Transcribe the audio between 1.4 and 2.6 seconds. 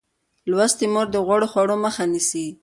خوړو مخه نیسي.